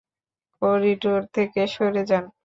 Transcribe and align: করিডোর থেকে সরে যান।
করিডোর 0.61 1.21
থেকে 1.35 1.61
সরে 1.73 2.03
যান। 2.09 2.25